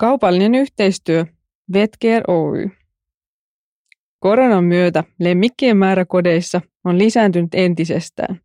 [0.00, 1.24] Kaupallinen yhteistyö
[1.72, 2.70] Vetcare Oy.
[4.18, 8.40] Koronan myötä lemmikkien määrä kodeissa on lisääntynyt entisestään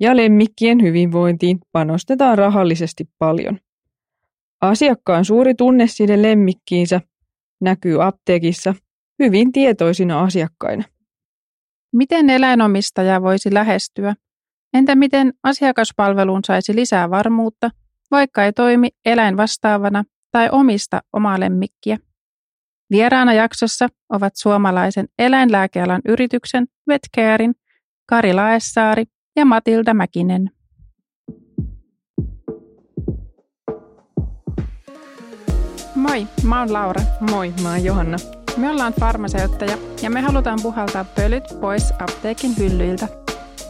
[0.00, 3.58] ja lemmikkien hyvinvointiin panostetaan rahallisesti paljon.
[4.60, 7.00] Asiakkaan suuri tunneside lemmikkiinsä
[7.60, 8.74] näkyy apteekissa
[9.22, 10.84] hyvin tietoisina asiakkaina.
[11.92, 14.14] Miten eläinomistaja voisi lähestyä?
[14.74, 17.70] Entä miten asiakaspalveluun saisi lisää varmuutta,
[18.10, 20.04] vaikka ei toimi eläinvastaavana
[20.36, 21.98] tai omista omaa lemmikkiä?
[22.90, 27.54] Vieraana jaksossa ovat suomalaisen eläinlääkealan yrityksen Vetcarein
[28.08, 29.04] Kari Laessaari
[29.36, 30.50] ja Matilda Mäkinen.
[35.94, 37.02] Moi, mä oon Laura.
[37.30, 38.16] Moi, mä oon Johanna.
[38.56, 43.25] Me ollaan farmaseuttajia ja me halutaan puhaltaa pölyt pois apteekin hyllyiltä.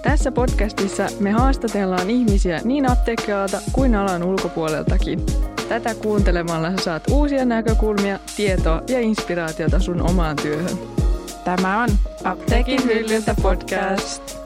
[0.07, 5.27] Tässä podcastissa me haastatellaan ihmisiä niin apteekkialalta kuin alan ulkopuoleltakin.
[5.69, 10.79] Tätä kuuntelemalla sä saat uusia näkökulmia, tietoa ja inspiraatiota sun omaan työhön.
[11.45, 11.89] Tämä on
[12.25, 14.37] Apteekin hyllyltä podcast.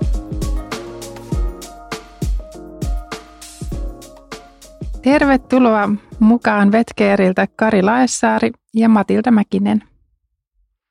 [5.02, 5.88] Tervetuloa
[6.18, 9.82] mukaan Vetkeeriltä Kari Laessaari ja Matilda Mäkinen.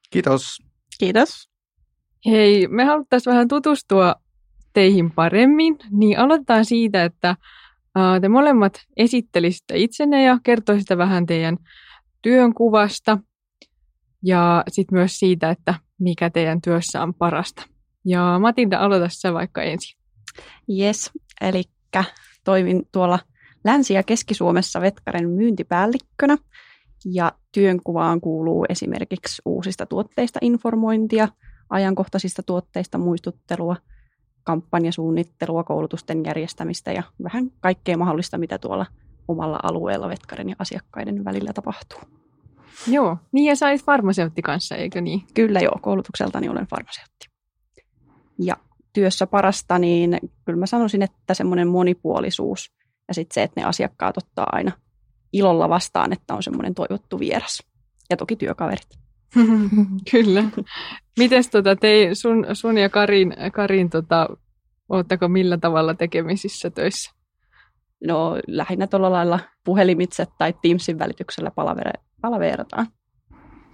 [0.09, 0.58] Kiitos.
[1.00, 1.50] Kiitos.
[2.25, 4.16] Hei, me haluttaisiin vähän tutustua
[4.73, 7.36] teihin paremmin, niin aloitetaan siitä, että
[8.22, 11.58] te molemmat esittelisitte itsenne ja kertoisitte vähän teidän
[12.22, 13.17] työnkuvasta
[14.23, 17.64] ja sitten myös siitä, että mikä teidän työssä on parasta.
[18.06, 20.00] Ja Matilda, aloita sä vaikka ensin.
[20.80, 21.64] Yes, eli
[22.44, 23.20] toimin tuolla
[23.64, 26.38] Länsi- ja Keski-Suomessa Vetkaren myyntipäällikkönä
[27.06, 31.28] ja työnkuvaan kuuluu esimerkiksi uusista tuotteista informointia,
[31.70, 33.75] ajankohtaisista tuotteista muistuttelua,
[34.50, 38.86] kampanjasuunnittelua, koulutusten järjestämistä ja vähän kaikkea mahdollista, mitä tuolla
[39.28, 42.00] omalla alueella Vetkaren ja asiakkaiden välillä tapahtuu.
[42.88, 45.22] Joo, niin ja sait farmaseutti kanssa, eikö niin?
[45.33, 47.30] Kyllä joo, koulutukseltani olen farmaseutti.
[48.39, 48.58] Ja
[48.94, 52.74] työssä parasta, niin kyllä mä sanoisin, että semmoinen monipuolisuus
[53.07, 54.72] ja sitten se, että ne asiakkaat ottaa aina
[55.34, 57.63] ilolla vastaan, että on semmoinen toivottu vieras.
[58.09, 59.00] Ja toki työkaverit.
[60.12, 60.44] Kyllä.
[61.19, 64.28] Mites tota, tei, sun, sun ja Karin, Karin tota,
[64.90, 67.12] ootteko millä tavalla tekemisissä töissä?
[68.07, 71.91] No lähinnä tuolla lailla puhelimitse tai Teamsin välityksellä palavere,
[72.22, 72.88] palaveerataan.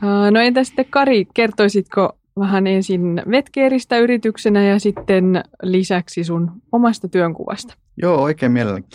[0.03, 7.07] Uh, no entä sitten Kari, kertoisitko vähän ensin Vetkeeristä yrityksenä ja sitten lisäksi sun omasta
[7.07, 7.73] työnkuvasta?
[7.97, 8.85] Joo, oikein mielelläni.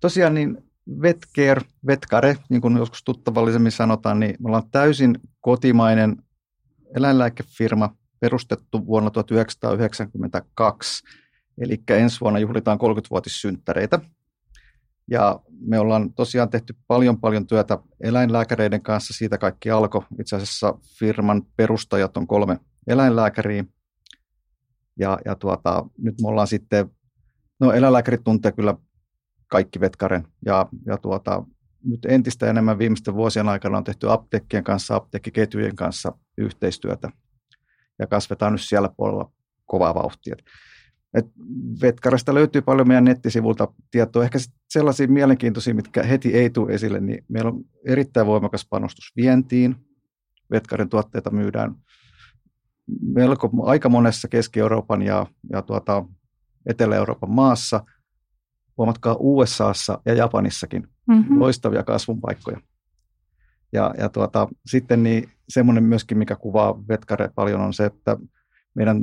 [0.00, 0.67] Tosiaan niin
[1.02, 6.16] Vetcare, Vetkare, niin kuin joskus tuttavallisemmin sanotaan, niin me ollaan täysin kotimainen
[6.96, 11.04] eläinlääkefirma perustettu vuonna 1992.
[11.58, 14.00] Eli ensi vuonna juhlitaan 30-vuotissynttäreitä.
[15.10, 19.14] Ja me ollaan tosiaan tehty paljon paljon työtä eläinlääkäreiden kanssa.
[19.14, 20.02] Siitä kaikki alkoi.
[20.20, 23.64] Itse asiassa firman perustajat on kolme eläinlääkäriä.
[24.98, 26.90] Ja, ja tuota, nyt me ollaan sitten,
[27.60, 28.74] no eläinlääkärit tuntee kyllä
[29.48, 30.24] kaikki Vetkaren.
[30.46, 31.42] Ja, ja tuota,
[31.84, 37.10] nyt entistä enemmän viimeisten vuosien aikana on tehty apteekkien kanssa, apteekkiketjujen kanssa yhteistyötä
[37.98, 39.32] ja kasvetaan nyt siellä puolella
[39.66, 40.36] kovaa vauhtia.
[41.14, 41.26] Et
[41.82, 44.38] Vetkarasta löytyy paljon meidän nettisivulta tietoa, ehkä
[44.70, 49.76] sellaisia mielenkiintoisia, mitkä heti ei tule esille, niin meillä on erittäin voimakas panostus vientiin.
[50.50, 51.74] Vetkarin tuotteita myydään
[53.00, 56.04] melko, aika monessa Keski-Euroopan ja, ja tuota,
[56.66, 57.84] Etelä-Euroopan maassa–
[58.78, 61.40] huomatkaa USAssa ja Japanissakin mm-hmm.
[61.40, 62.60] loistavia kasvun paikkoja.
[63.72, 68.16] Ja, ja tuota, sitten niin semmoinen myöskin, mikä kuvaa Vetkare paljon, on se, että
[68.74, 69.00] meidän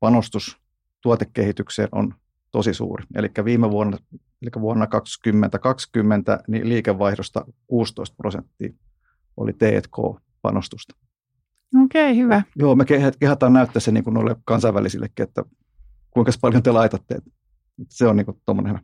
[0.00, 0.58] panostus
[1.02, 2.14] tuotekehitykseen on
[2.50, 3.04] tosi suuri.
[3.14, 3.98] Eli viime vuonna,
[4.42, 8.72] eli vuonna 2020, niin liikevaihdosta 16 prosenttia
[9.36, 10.96] oli T&K-panostusta.
[11.84, 12.42] Okei, okay, hyvä.
[12.56, 12.84] Joo, me
[13.20, 15.44] kehataan näyttää se niin kuin noille kansainvälisillekin, että
[16.10, 17.18] kuinka paljon te laitatte.
[17.88, 18.80] Se on niin kuin tuommoinen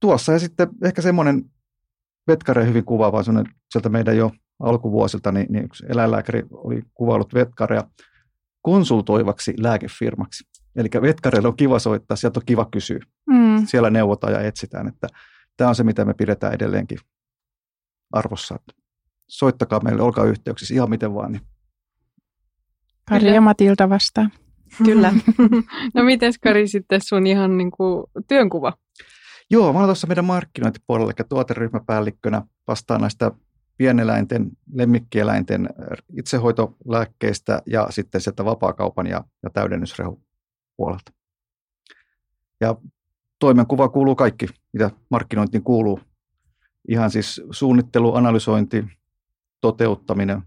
[0.00, 1.44] tuossa ja sitten ehkä semmoinen
[2.28, 3.22] Vetkare hyvin kuvaava,
[3.72, 7.84] sieltä meidän jo alkuvuosilta, niin, niin yksi eläinlääkäri oli kuvailut Vetkarea
[8.62, 10.44] konsultoivaksi lääkefirmaksi.
[10.76, 12.98] Eli Vetkareille on kiva soittaa, sieltä on kiva kysyä.
[13.26, 13.66] Mm.
[13.66, 15.08] Siellä neuvotaan ja etsitään, että
[15.56, 16.98] tämä on se, mitä me pidetään edelleenkin
[18.12, 18.58] arvossa.
[19.28, 21.32] Soittakaa meille, olkaa yhteyksissä ihan miten vaan.
[21.32, 21.42] Niin.
[23.08, 24.32] Kari ja Matilta vastaan.
[24.84, 25.12] Kyllä.
[25.94, 28.72] no miten Kari sitten sun ihan niin kuin työnkuva?
[29.50, 33.30] Joo, mä olen tuossa meidän markkinointipuolella, eli tuoteryhmäpäällikkönä vastaan näistä
[33.76, 35.68] pieneläinten, lemmikkieläinten
[36.16, 40.22] itsehoitolääkkeistä ja sitten sieltä vapaakaupan ja, ja täydennysrehu
[40.76, 41.12] puolelta.
[42.60, 42.76] Ja
[43.38, 46.00] toimenkuva kuuluu kaikki, mitä markkinointiin kuuluu.
[46.88, 48.84] ihan siis suunnittelu, analysointi,
[49.60, 50.42] toteuttaminen,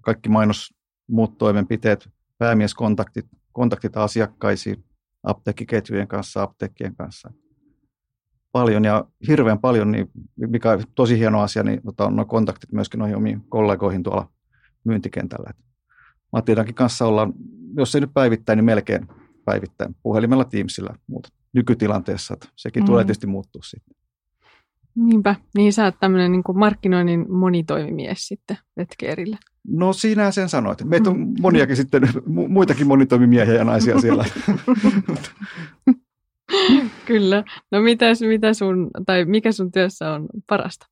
[0.00, 0.74] kaikki mainos,
[1.06, 2.08] muut toimenpiteet,
[2.38, 4.84] päämieskontaktit, kontaktit asiakkaisiin,
[5.22, 7.32] apteekkiketjujen kanssa, apteekkien kanssa.
[8.52, 12.72] Paljon ja hirveän paljon, niin mikä on tosi hieno asia, niin tota, on nuo kontaktit
[12.72, 14.28] myöskin noihin omiin kollegoihin tuolla
[14.84, 15.50] myyntikentällä.
[16.32, 17.32] Matiidankin kanssa ollaan,
[17.76, 19.08] jos ei nyt päivittäin, niin melkein
[19.44, 22.34] päivittäin puhelimella Teamsilla muuta nykytilanteessa.
[22.34, 22.86] Että sekin mm.
[22.86, 23.96] tulee tietysti muuttua sitten.
[24.94, 29.38] Niinpä, niin sä oot tämmöinen niin markkinoinnin monitoimimies sitten Vetkeerillä.
[29.68, 30.84] No sinä sen sanoit.
[30.84, 34.24] Meitä on moniakin sitten, muitakin monitoimimiehiä ja naisia siellä.
[37.06, 37.44] Kyllä.
[37.70, 40.86] No mitäs, mitä sun, tai mikä sun työssä on parasta?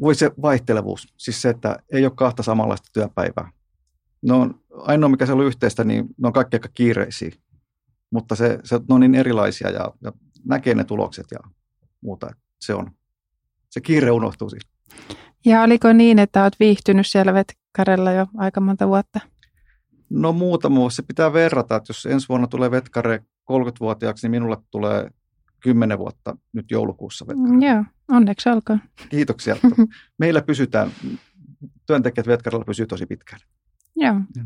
[0.00, 1.08] Voi se vaihtelevuus.
[1.16, 3.50] Siis se, että ei ole kahta samanlaista työpäivää.
[4.22, 7.30] No ainoa, mikä se on yhteistä, niin ne on kaikki aika kiireisiä.
[8.10, 10.12] Mutta se, se ne on niin erilaisia ja, ja
[10.44, 11.38] näkee ne tulokset ja
[12.00, 12.30] muuta.
[12.60, 12.90] Se on.
[13.70, 14.70] Se kiire unohtuu siinä.
[15.44, 19.20] Ja oliko niin, että olet viihtynyt siellä Vetkarella jo aika monta vuotta?
[20.10, 20.96] No muutama vuosi.
[20.96, 25.10] Se pitää verrata, että jos ensi vuonna tulee Vetkare 30-vuotiaaksi, niin minulle tulee
[25.60, 27.24] 10 vuotta nyt joulukuussa.
[27.24, 28.80] Mm, joo, onneksi olkoon.
[29.08, 29.56] Kiitoksia.
[30.18, 30.90] Meillä pysytään,
[31.86, 33.40] työntekijät Vetkarella pysyy tosi pitkään.
[33.96, 34.14] Joo.
[34.36, 34.44] Ja.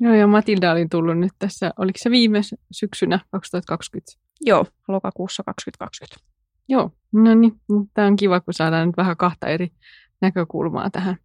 [0.00, 4.12] Joo, ja Matilda oli tullut nyt tässä, oliko se viime syksynä 2020?
[4.40, 6.30] Joo, lokakuussa 2020.
[6.68, 7.60] Joo, no niin,
[7.94, 9.72] tämä on kiva, kun saadaan nyt vähän kahta eri
[10.20, 11.16] näkökulmaa tähän.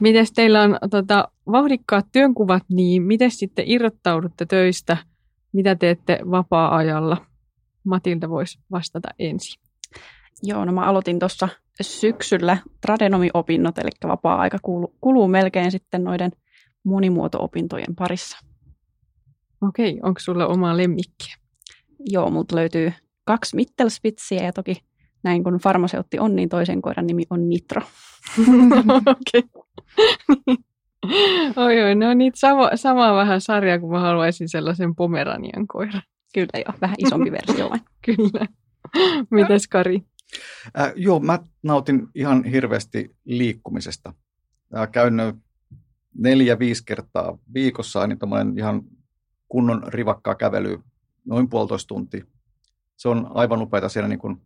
[0.00, 4.96] Miten teillä on tota, vauhdikkaat työnkuvat, niin miten sitten irrottaudutte töistä?
[5.52, 7.26] Mitä teette vapaa-ajalla?
[7.84, 9.62] Matilda voisi vastata ensin.
[10.42, 11.48] Joo, no mä aloitin tuossa
[11.80, 16.30] syksyllä tradenomiopinnot, eli vapaa-aika kuluu, kuluu melkein sitten noiden
[16.84, 18.38] monimuoto-opintojen parissa.
[19.68, 21.34] Okei, onko sulla omaa lemmikkiä?
[21.98, 22.92] Joo, mutta löytyy
[23.24, 24.76] kaksi Mittelspitsiä ja toki
[25.22, 27.82] näin kun farmaseutti on, niin toisen koiran nimi on Nitro.
[29.20, 29.42] Okei.
[31.56, 36.02] Oi, oi, ne on niitä sama, samaa vähän sarjaa, kun mä haluaisin sellaisen pomeranian koiran.
[36.34, 37.80] Kyllä joo, vähän isompi versio vain.
[38.06, 38.46] Kyllä.
[39.30, 40.02] Mites Kari?
[40.78, 44.14] Äh, joo, mä nautin ihan hirveästi liikkumisesta.
[44.76, 45.14] Äh, käyn
[46.18, 48.18] neljä-viisi kertaa viikossa, niin
[48.58, 48.82] ihan
[49.48, 50.78] kunnon rivakkaa kävely,
[51.24, 52.24] noin puolitoista tuntia.
[52.96, 54.40] Se on aivan upeaa siellä niin kuin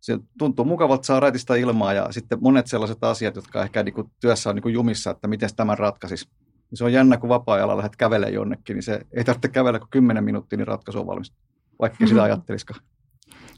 [0.00, 4.10] se tuntuu mukavalta, saa raitista ilmaa ja sitten monet sellaiset asiat, jotka ehkä niin kuin
[4.20, 6.28] työssä on niin kuin jumissa, että miten tämän ratkaisisi.
[6.70, 9.90] Niin se on jännä, kun vapaa-ajalla lähdet kävelemään jonnekin, niin se ei tarvitse kävellä kuin
[9.90, 11.32] 10 minuuttia, niin ratkaisu on valmis,
[11.80, 12.08] vaikka mm-hmm.
[12.08, 12.80] sitä ajattelisikaan.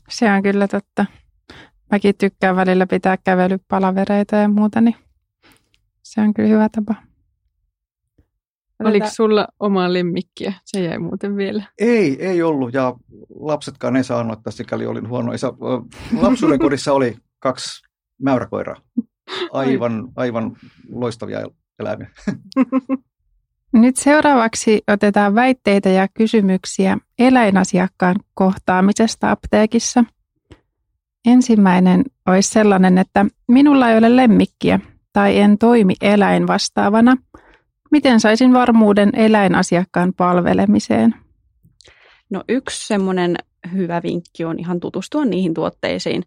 [0.08, 1.06] Se on kyllä totta.
[1.90, 4.96] Mäkin tykkään välillä pitää kävelypalavereita ja muuta, niin
[6.02, 6.94] se on kyllä hyvä tapa.
[8.88, 10.52] Oliko sulla omaa lemmikkiä?
[10.64, 11.64] Se jäi muuten vielä.
[11.78, 12.74] Ei, ei ollut.
[12.74, 12.94] Ja
[13.34, 15.52] lapsetkaan ei saanut, että sikäli olin huono isä.
[16.20, 17.82] Lapsuuden kodissa oli kaksi
[18.22, 18.76] mäyräkoiraa.
[19.52, 20.56] Aivan, aivan
[20.92, 21.46] loistavia
[21.80, 22.10] eläimiä.
[23.72, 30.04] Nyt seuraavaksi otetaan väitteitä ja kysymyksiä eläinasiakkaan kohtaamisesta apteekissa.
[31.26, 34.80] Ensimmäinen olisi sellainen, että minulla ei ole lemmikkiä
[35.12, 37.16] tai en toimi eläinvastaavana–
[37.92, 41.14] Miten saisin varmuuden eläinasiakkaan palvelemiseen?
[42.30, 43.36] No yksi semmoinen
[43.72, 46.22] hyvä vinkki on ihan tutustua niihin tuotteisiin.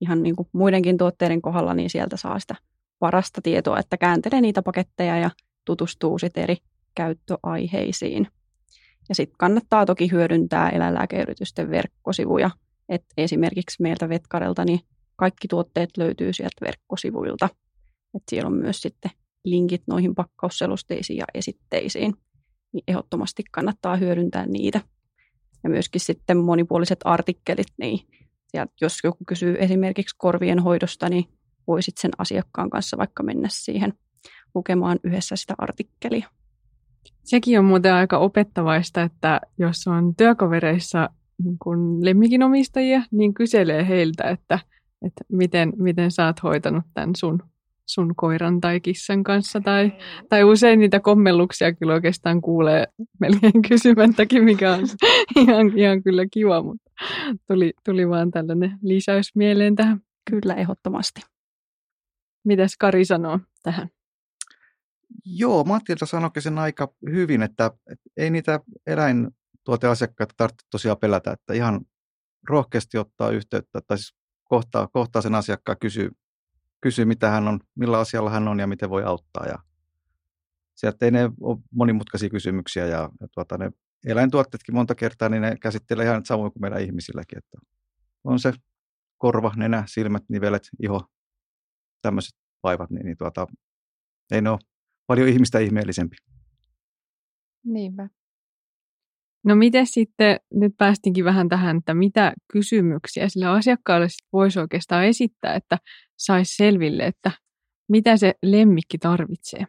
[0.00, 2.54] Ihan niin kuin muidenkin tuotteiden kohdalla, niin sieltä saa sitä
[2.98, 5.30] parasta tietoa, että kääntelee niitä paketteja ja
[5.64, 6.56] tutustuu sitten eri
[6.94, 8.28] käyttöaiheisiin.
[9.08, 12.50] Ja sitten kannattaa toki hyödyntää eläinlääkeyritysten verkkosivuja.
[12.88, 14.80] Et esimerkiksi meiltä Vetkarelta niin
[15.16, 17.48] kaikki tuotteet löytyy sieltä verkkosivuilta.
[18.14, 19.10] Et siellä on myös sitten
[19.44, 22.14] linkit noihin pakkausselosteisiin ja esitteisiin,
[22.72, 24.80] niin ehdottomasti kannattaa hyödyntää niitä.
[25.64, 27.98] Ja myöskin sitten monipuoliset artikkelit, niin
[28.48, 31.24] sieltä, jos joku kysyy esimerkiksi korvien hoidosta, niin
[31.66, 33.92] voisit sen asiakkaan kanssa vaikka mennä siihen
[34.54, 36.28] lukemaan yhdessä sitä artikkelia.
[37.24, 41.10] Sekin on muuten aika opettavaista, että jos on työkavereissa
[41.44, 44.58] niin kun lemmikinomistajia, niin kyselee heiltä, että,
[45.02, 47.42] että miten, miten sä oot hoitanut tämän sun
[47.88, 49.60] sun koiran tai kissan kanssa.
[49.60, 49.92] Tai,
[50.28, 52.86] tai usein niitä kommelluksia kyllä oikeastaan kuulee
[53.20, 54.80] melkein kysymättäkin, mikä on
[55.42, 56.90] ihan, ihan kyllä kiva, mutta
[57.46, 60.00] tuli, tuli vaan tällainen lisäys mieleen tähän.
[60.30, 61.20] Kyllä, ehdottomasti.
[62.44, 63.88] Mitäs Kari sanoo tähän?
[65.24, 71.54] Joo, Mattilta sanoikin sen aika hyvin, että, että ei niitä eläintuoteasiakkaita tarvitse tosiaan pelätä, että
[71.54, 71.80] ihan
[72.48, 74.14] rohkeasti ottaa yhteyttä, tai siis
[74.44, 76.10] kohtaa, kohtaa sen asiakkaan kysyy,
[76.80, 79.46] kysyy, mitä hän on, millä asialla hän on ja miten voi auttaa.
[79.46, 79.58] Ja
[80.74, 83.70] sieltä ei ne ole monimutkaisia kysymyksiä ja, ja tuota, ne
[84.06, 87.38] eläintuotteetkin monta kertaa, niin ne käsittelee ihan samoin kuin meidän ihmisilläkin.
[87.38, 87.58] Että
[88.24, 88.52] on se
[89.18, 91.02] korva, nenä, silmät, nivelet, iho,
[92.02, 93.46] tämmöiset vaivat, niin, niin tuota,
[94.30, 94.58] ei ne ole
[95.06, 96.16] paljon ihmistä ihmeellisempi.
[97.64, 98.08] Niinpä.
[99.44, 105.04] No miten sitten, nyt päästinkin vähän tähän, että mitä kysymyksiä sille asiakkaalle sit voisi oikeastaan
[105.04, 105.78] esittää, että
[106.16, 107.30] saisi selville, että
[107.88, 109.66] mitä se lemmikki tarvitsee?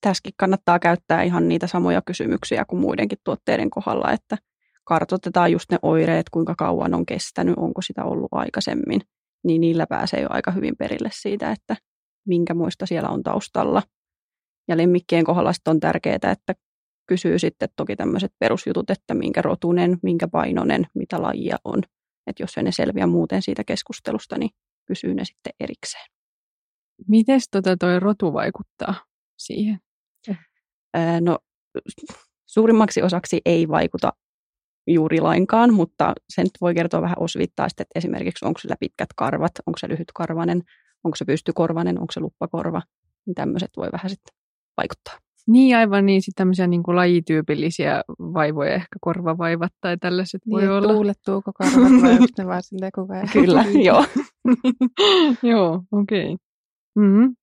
[0.00, 4.38] Tässäkin kannattaa käyttää ihan niitä samoja kysymyksiä kuin muidenkin tuotteiden kohdalla, että
[4.84, 9.00] kartoitetaan just ne oireet, kuinka kauan on kestänyt, onko sitä ollut aikaisemmin,
[9.44, 11.76] niin niillä pääsee jo aika hyvin perille siitä, että
[12.26, 13.82] minkä muista siellä on taustalla.
[14.68, 16.54] Ja lemmikkien kohdalla on tärkeää, että
[17.06, 21.82] kysyy sitten toki tämmöiset perusjutut, että minkä rotunen, minkä painonen, mitä lajia on.
[22.26, 24.50] Että jos ei ne selviä muuten siitä keskustelusta, niin
[24.86, 26.06] kysyy ne sitten erikseen.
[27.08, 28.94] Miten tota toi rotu vaikuttaa
[29.38, 29.78] siihen?
[31.20, 31.38] No,
[32.46, 34.12] suurimmaksi osaksi ei vaikuta
[34.86, 39.78] juuri lainkaan, mutta sen voi kertoa vähän osvittaa, että esimerkiksi onko sillä pitkät karvat, onko
[39.78, 40.62] se lyhytkarvanen,
[41.04, 42.82] onko se pystykorvanen, onko se luppakorva,
[43.26, 44.34] niin tämmöiset voi vähän sitten
[44.76, 45.18] vaikuttaa.
[45.46, 50.70] Niin aivan niin, sitten tämmöisiä niin kuin lajityypillisiä vaivoja, ehkä korvavaivat tai tällaiset voi niin,
[50.70, 50.92] olla.
[50.92, 53.28] tuulettuuko karvat vai onko ne vaan silleen koko ajan?
[53.32, 54.04] Kyllä, joo.
[55.52, 56.34] joo, okei.
[56.34, 56.36] Okay.
[56.96, 57.34] Mm-hmm.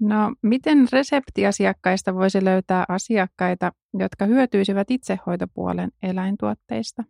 [0.00, 7.04] No, miten reseptiasiakkaista voisi löytää asiakkaita, jotka hyötyisivät itsehoitopuolen eläintuotteista?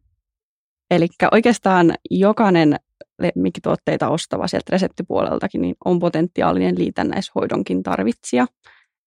[0.91, 2.77] Eli oikeastaan jokainen
[3.19, 8.47] lemmikkituotteita ostava sieltä reseptipuoleltakin niin on potentiaalinen liitännäishoidonkin tarvitsija.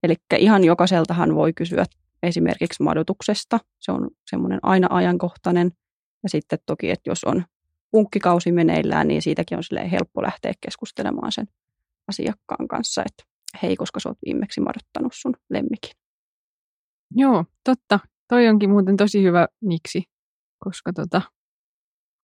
[0.03, 1.85] Eli ihan jokaiseltahan voi kysyä
[2.24, 3.59] esimerkiksi madotuksesta.
[3.81, 5.71] Se on semmoinen aina ajankohtainen.
[6.24, 7.43] Ja sitten toki, että jos on
[7.91, 11.45] punkkikausi meneillään, niin siitäkin on helppo lähteä keskustelemaan sen
[12.07, 13.24] asiakkaan kanssa, että
[13.63, 15.91] hei, koska sä oot viimeksi madottanut sun lemmikin.
[17.15, 18.00] Joo, totta.
[18.27, 20.03] Toi onkin muuten tosi hyvä miksi,
[20.63, 21.21] koska tota,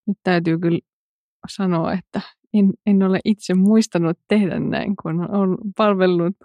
[0.07, 0.79] nyt täytyy kyllä
[1.49, 2.21] sanoa, että
[2.53, 6.35] en, en ole itse muistanut tehdä näin, kun on palvellut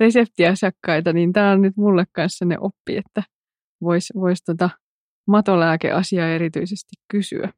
[0.00, 3.22] reseptiasiakkaita, niin tämä on nyt mulle kanssa ne oppi, että
[3.80, 4.70] voisi vois tota
[5.26, 7.52] matolääkeasiaa erityisesti kysyä.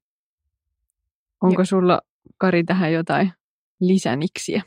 [1.42, 1.64] Onko Joo.
[1.64, 2.00] sulla,
[2.38, 3.32] Kari, tähän jotain
[3.80, 4.62] lisäniksiä?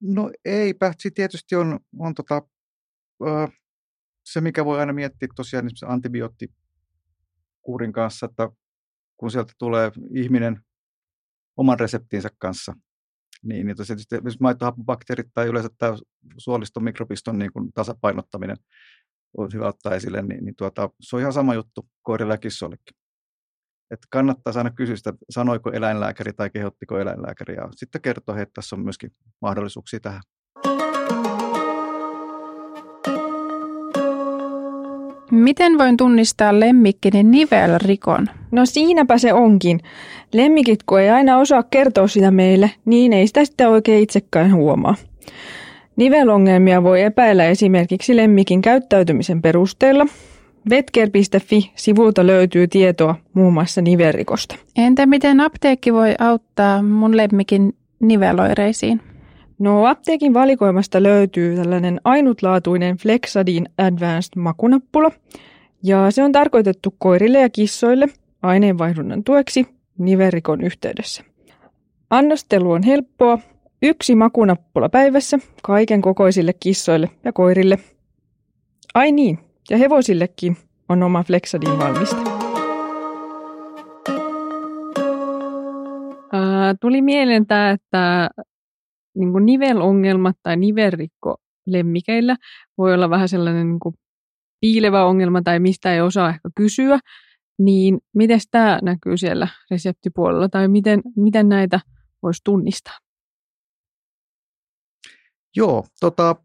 [0.00, 0.92] No eipä.
[0.92, 2.42] Sitten tietysti on, on tota,
[4.24, 8.48] se, mikä voi aina miettiä tosiaan antibioottikuurin kanssa, että
[9.16, 10.60] kun sieltä tulee ihminen
[11.56, 12.72] oman reseptiinsä kanssa,
[13.42, 15.96] niin, niin tosiaan esimerkiksi maitohappobakteerit tai yleensä tämä
[16.38, 18.56] suoliston mikropiston niin kuin tasapainottaminen
[19.36, 22.96] on hyvä ottaa esille, niin, niin tuota, se on ihan sama juttu koirille ja kissoillekin.
[23.90, 28.76] Että kannattaa aina kysyä sitä, sanoiko eläinlääkäri tai kehottiko eläinlääkäri, ja sitten kertoo, että tässä
[28.76, 29.10] on myöskin
[29.42, 30.22] mahdollisuuksia tähän.
[35.34, 38.28] Miten voin tunnistaa lemmikkini nivelrikon?
[38.50, 39.80] No siinäpä se onkin.
[40.32, 44.94] Lemmikit, kun ei aina osaa kertoa sitä meille, niin ei sitä sitten oikein itsekään huomaa.
[45.96, 50.06] Nivelongelmia voi epäillä esimerkiksi lemmikin käyttäytymisen perusteella.
[50.70, 54.56] Vetker.fi-sivulta löytyy tietoa muun muassa nivelrikosta.
[54.76, 59.00] Entä miten apteekki voi auttaa mun lemmikin niveloireisiin?
[59.58, 65.10] No apteekin valikoimasta löytyy tällainen ainutlaatuinen Flexadin Advanced makunappula,
[65.82, 68.08] ja se on tarkoitettu koirille ja kissoille
[68.42, 69.66] aineenvaihdunnan tueksi
[69.98, 71.24] niverikon yhteydessä.
[72.10, 73.38] Annostelu on helppoa,
[73.82, 77.78] yksi makunappula päivässä kaiken kokoisille kissoille ja koirille.
[78.94, 79.38] Ai niin,
[79.70, 80.56] ja hevosillekin
[80.88, 82.16] on oma Flexadin valmiste.
[86.80, 88.30] tuli mieleen tämä, että
[89.14, 92.36] niin kuin nivelongelmat tai nivelrikko lemmikeillä
[92.78, 93.94] voi olla vähän sellainen niin kuin
[94.60, 96.98] piilevä ongelma tai mistä ei osaa ehkä kysyä,
[97.58, 101.80] niin miten tämä näkyy siellä reseptipuolella tai miten, miten näitä
[102.22, 102.98] voisi tunnistaa?
[105.56, 106.36] Joo, tota,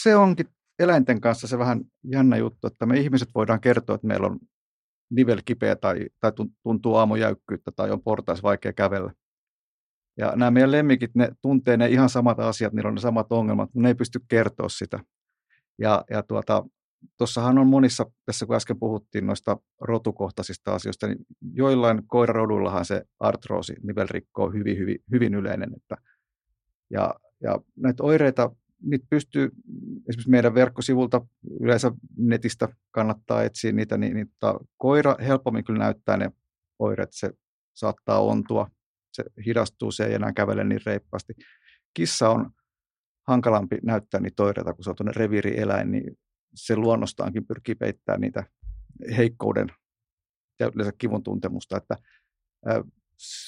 [0.00, 0.46] se onkin
[0.78, 4.38] eläinten kanssa se vähän jännä juttu, että me ihmiset voidaan kertoa, että meillä on
[5.10, 9.12] nivel kipeä tai, tai tuntuu aamujäykkyyttä tai on portais vaikea kävellä.
[10.20, 13.68] Ja nämä meidän lemmikit, ne tuntee ne ihan samat asiat, niillä on ne samat ongelmat,
[13.68, 15.00] mutta ne ei pysty kertoa sitä.
[15.78, 16.64] Ja, ja tuota,
[17.18, 21.18] tuossahan on monissa, tässä kun äsken puhuttiin noista rotukohtaisista asioista, niin
[21.52, 25.72] joillain koiraroduillahan se artroosi, nivelrikko on hyvin, hyvin, hyvin yleinen.
[25.76, 25.96] Että,
[26.90, 28.50] ja, ja näitä oireita,
[28.82, 29.50] niitä pystyy
[30.08, 31.26] esimerkiksi meidän verkkosivulta,
[31.60, 36.30] yleensä netistä kannattaa etsiä niitä, niin, niin tota, koira helpommin kyllä näyttää ne
[36.78, 37.30] oireet, se
[37.74, 38.70] saattaa ontua,
[39.12, 41.32] se hidastuu, se ei enää kävele niin reippaasti.
[41.94, 42.50] Kissa on
[43.28, 46.18] hankalampi näyttää niitä oireita, kun se on tuonne reviirieläin, niin
[46.54, 48.44] se luonnostaankin pyrkii peittämään niitä
[49.16, 49.68] heikkouden
[50.60, 51.76] ja yleensä kivun tuntemusta.
[51.76, 51.96] Että,
[52.66, 52.84] ää,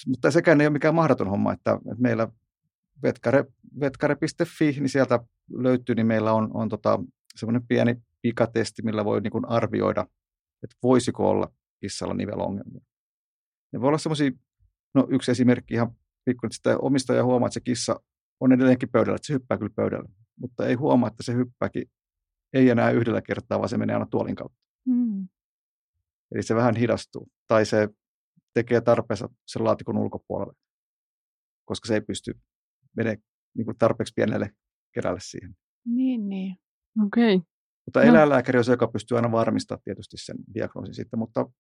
[0.09, 2.29] mutta sekään ei ole mikään mahdoton homma, että, että meillä
[3.03, 3.45] vetkare,
[3.81, 6.99] vetkare.fi, niin sieltä löytyy, niin meillä on, on tota,
[7.37, 10.07] semmoinen pieni pikatesti, millä voi niin arvioida,
[10.63, 12.85] että voisiko olla kissalla nivelongelmia.
[13.73, 14.31] Ne voi olla semmoisia,
[14.95, 18.01] no yksi esimerkki ihan pikku, että sitä omistaja huomaa, että se kissa
[18.41, 20.09] on edelleenkin pöydällä, että se hyppää kyllä pöydällä,
[20.41, 21.91] mutta ei huomaa, että se hyppääkin
[22.53, 24.59] ei enää yhdellä kertaa, vaan se menee aina tuolin kautta.
[24.87, 25.29] Mm.
[26.35, 27.29] Eli se vähän hidastuu.
[27.49, 27.89] Tai se
[28.55, 30.55] tekee tarpeessa sen laatikon ulkopuolelle,
[31.65, 32.41] koska se ei pysty
[32.97, 33.17] menee
[33.57, 34.51] niin kuin tarpeeksi pienelle
[34.95, 35.57] kerälle siihen.
[35.87, 36.57] Niin, niin.
[37.07, 37.35] Okei.
[37.35, 37.47] Okay.
[37.87, 38.07] Mutta no.
[38.07, 41.51] eläinlääkäri on se, joka pystyy aina varmistamaan tietysti sen diagnoosin sitten, mutta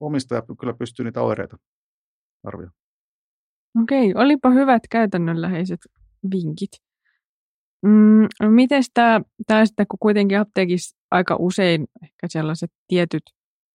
[0.00, 1.56] omistaja kyllä pystyy niitä oireita
[2.44, 2.78] arvioimaan.
[3.82, 5.80] Okei, olipa hyvät käytännönläheiset
[6.30, 6.70] vinkit.
[7.82, 13.22] Mm, no miten tämä, tämä sitten, kun kuitenkin apteekissa aika usein ehkä sellaiset tietyt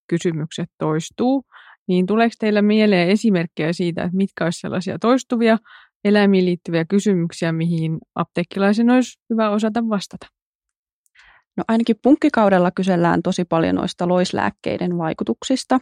[0.08, 1.44] kysymykset toistuu,
[1.88, 5.58] niin tuleeko teillä mieleen esimerkkejä siitä, että mitkä olisi sellaisia toistuvia
[6.06, 10.28] eläimiin liittyviä kysymyksiä, mihin apteekkilaisen olisi hyvä osata vastata?
[11.58, 15.80] No ainakin punkkikaudella kysellään tosi paljon noista loislääkkeiden vaikutuksista.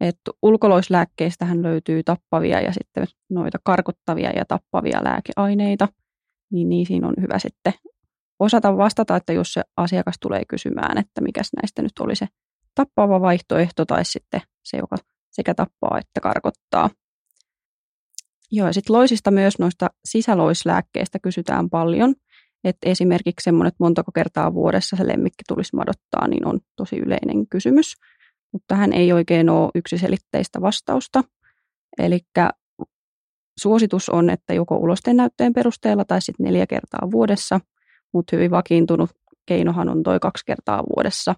[0.00, 5.88] Että ulkoloislääkkeistähän löytyy tappavia ja sitten noita karkottavia ja tappavia lääkeaineita,
[6.52, 7.72] niin niihin on hyvä sitten
[8.40, 12.26] osata vastata, että jos se asiakas tulee kysymään, että mikä näistä nyt oli se
[12.74, 14.96] tappava vaihtoehto tai sitten se, joka
[15.30, 16.90] sekä tappaa että karkottaa.
[18.50, 22.14] Joo, ja sitten loisista myös noista sisäloislääkkeistä kysytään paljon.
[22.64, 27.46] Että esimerkiksi semmoinen, että montako kertaa vuodessa se lemmikki tulisi madottaa, niin on tosi yleinen
[27.48, 27.94] kysymys.
[28.54, 31.24] Mutta tähän ei oikein ole yksiselitteistä vastausta.
[31.98, 32.20] Eli
[33.60, 37.60] suositus on, että joko ulosten näytteen perusteella tai sitten neljä kertaa vuodessa,
[38.12, 39.10] mutta hyvin vakiintunut
[39.46, 41.34] keinohan on toi kaksi kertaa vuodessa.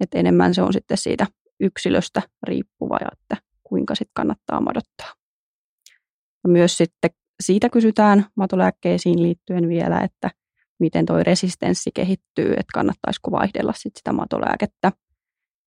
[0.00, 1.26] Että enemmän se on sitten siitä
[1.60, 5.12] yksilöstä riippuva, ja että kuinka sitten kannattaa madottaa.
[6.44, 7.10] Ja myös sitten
[7.42, 10.30] siitä kysytään matolääkkeisiin liittyen vielä, että
[10.80, 14.92] miten tuo resistenssi kehittyy, että kannattaisiko vaihdella sit sitä matolääkettä.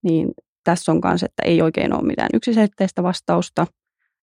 [0.04, 0.32] Niin
[0.64, 3.68] tässä on myös, että ei oikein ole mitään yksiselitteistä vastausta,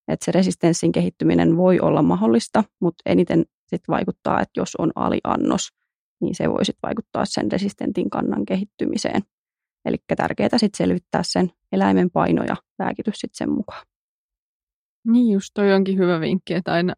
[0.07, 5.69] että se resistenssin kehittyminen voi olla mahdollista, mutta eniten sit vaikuttaa, että jos on aliannos,
[6.21, 9.21] niin se voi sitten vaikuttaa sen resistentin kannan kehittymiseen.
[9.85, 13.85] Eli tärkeää sitten selvittää sen eläimen paino ja lääkitys sitten sen mukaan.
[15.07, 16.93] Niin just toi onkin hyvä vinkki, että aina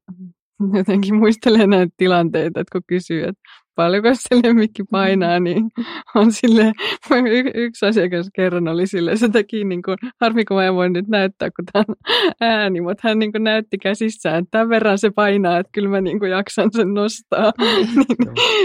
[0.77, 3.41] jotenkin muistelee näitä tilanteita, että kun kysyy, että
[3.81, 5.43] paljonko se lemmikki painaa, mm.
[5.43, 5.71] niin
[6.15, 6.71] on sille
[7.11, 10.89] y- yksi asiakas kerran oli sille, se teki niin kuin, harmi kun mä en voi
[10.89, 11.95] nyt näyttää, kun tämä on
[12.41, 16.01] ääni, mutta hän niin kuin näytti käsissään, että tämän verran se painaa, että kyllä mä
[16.01, 17.51] niin kuin jaksan sen nostaa.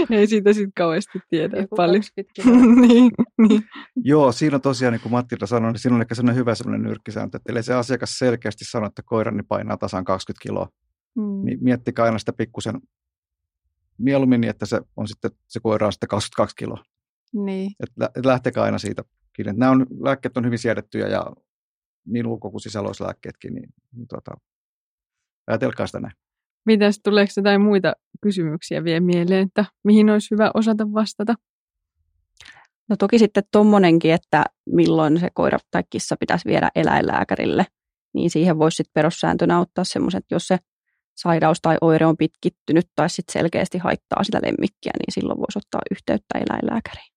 [0.09, 2.03] niin, ei siitä sitten kauheasti tiedä Joku paljon.
[2.87, 3.11] niin,
[3.47, 3.63] niin.
[3.95, 6.87] Joo, siinä on tosiaan, niin kuin Mattilta sanoi, niin siinä on ehkä sellainen hyvä sellainen
[6.87, 10.67] nyrkkisääntö, että se asiakas selkeästi sanoo, että koirani painaa tasan 20 kiloa,
[11.15, 11.45] mm.
[11.45, 12.75] niin miettikää aina sitä pikkusen
[13.97, 16.83] mieluummin niin, että se on sitten se koira on sitten 22 kiloa.
[17.33, 17.71] Niin.
[17.79, 19.53] Et, et lähtekää aina siitä kiinni.
[19.53, 21.25] Nämä on, lääkkeet on hyvin siedettyjä ja
[22.05, 24.31] niin ulko- kuin sisäloislääkkeetkin, niin, niin tuota,
[25.47, 26.13] ajatelkaa sitä näin.
[26.65, 31.33] Mitäs, tuleeko jotain muita kysymyksiä vielä mieleen, että mihin olisi hyvä osata vastata?
[32.89, 37.65] No toki sitten tuommoinenkin, että milloin se koira tai kissa pitäisi viedä eläinlääkärille,
[38.13, 40.57] niin siihen voisi sitten perussääntönä ottaa semmoiset, jos se
[41.17, 45.81] sairaus tai oire on pitkittynyt tai sitten selkeästi haittaa sitä lemmikkiä, niin silloin voisi ottaa
[45.91, 47.13] yhteyttä eläinlääkäriin.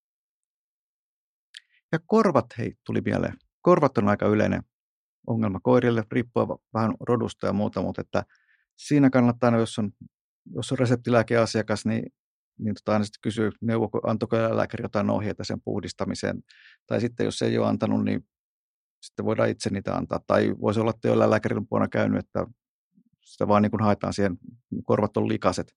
[1.93, 3.35] Ja korvat, hei, tuli mieleen.
[3.63, 4.63] Korvat on aika yleinen
[5.27, 8.25] ongelma koirille, riippuen vähän rodusta ja muuta, mutta että
[8.77, 9.91] siinä kannattaa, jos on,
[10.55, 12.03] jos on reseptilääkeasiakas, niin,
[12.59, 16.43] niin tota aina sitten kysyy, neuvoko, antoiko eläinlääkäri jotain ohjeita sen puhdistamiseen.
[16.87, 18.27] Tai sitten jos ei ole antanut, niin
[19.03, 20.21] sitten voidaan itse niitä antaa.
[20.27, 22.47] Tai voisi olla, että jo eläinlääkärin puolella käynyt, että
[23.31, 24.39] sitä vaan niin kuin haetaan siihen,
[24.85, 25.75] korvat on likaset.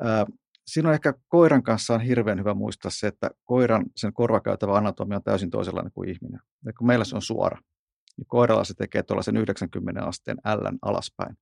[0.00, 0.26] Ää,
[0.66, 5.16] siinä on ehkä koiran kanssa on hirveän hyvä muistaa se, että koiran sen korvakäytävä anatomia
[5.16, 6.40] on täysin toisenlainen kuin ihminen.
[6.64, 7.58] Ja kun meillä se on suora,
[8.16, 11.36] niin koiralla se tekee tuollaisen 90 asteen ällän alaspäin.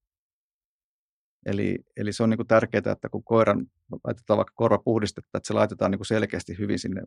[1.47, 3.67] Eli, eli se on niin kuin tärkeää, että kun koiran
[4.05, 7.03] laitetaan vaikka korva puhdistetta, että se laitetaan niin kuin selkeästi hyvin sinne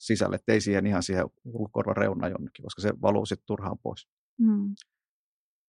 [0.00, 4.08] sisälle, ettei siihen ihan siihen ulkokorvan reunaan jonnekin, koska se valuu sitten turhaan pois.
[4.38, 4.74] Mm.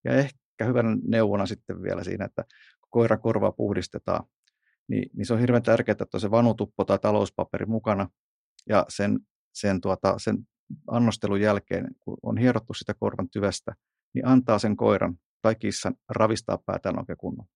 [0.03, 2.43] Ja ehkä ehkä hyvänä neuvona sitten vielä siinä, että
[2.82, 4.24] kun koira korvaa puhdistetaan,
[4.88, 8.10] niin, niin se on hirveän tärkeää, että on se vanutuppo tai talouspaperi mukana
[8.70, 9.20] ja sen,
[9.54, 10.38] sen, tuota, sen
[10.88, 13.76] annostelun jälkeen, kun on hierottu sitä korvan tyvestä,
[14.13, 17.48] niin antaa sen koiran tai kissan ravistaa päätään oikein kunnon.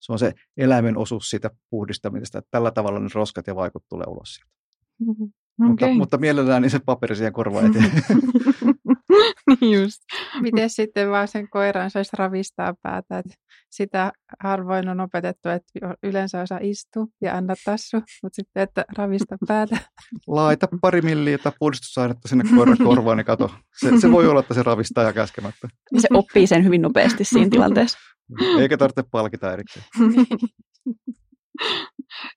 [0.00, 4.06] Se on se eläimen osuus siitä puhdistamisesta, että tällä tavalla ne roskat ja vaikut tulee
[4.08, 4.52] ulos sieltä.
[5.08, 5.26] Okay.
[5.68, 7.92] Mutta, mutta mielellään niin se paperi siihen korvaan eteen.
[9.74, 9.98] Just.
[10.40, 13.18] Miten sitten vaan sen koiran saisi ravistaa päätä?
[13.18, 13.34] Että
[13.70, 19.36] sitä harvoin on opetettu, että yleensä osaa istua ja anna tassu, mutta sitten, että ravista
[19.48, 19.78] päätä.
[20.26, 23.50] Laita pari milliä tai puhdistusainetta sinne koiran korvaan, niin kato.
[23.80, 25.68] Se, se voi olla, että se ravistaa ja käskemättä.
[25.98, 27.98] Se oppii sen hyvin nopeasti siinä tilanteessa.
[28.60, 29.84] Eikä tarvitse palkita erikseen.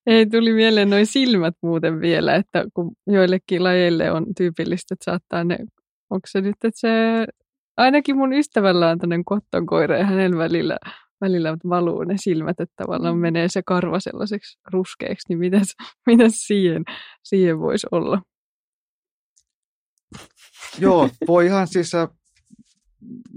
[0.08, 5.44] Ei, tuli mieleen noin silmät muuten vielä, että kun joillekin lajeille on tyypillistä, että saattaa
[5.44, 5.58] ne,
[6.10, 7.26] onko se nyt, että se,
[7.78, 10.78] ainakin mun ystävällä on tämmöinen kottonkoira ja hänellä välillä,
[11.22, 13.22] välillä valuu ne silmät, että tavallaan mm.
[13.22, 15.68] menee se karva sellaiseksi ruskeaksi, niin mitäs,
[16.08, 16.84] mitäs siihen,
[17.24, 18.22] siihen voisi olla?
[20.80, 22.10] Joo, voi ihan siis, äh,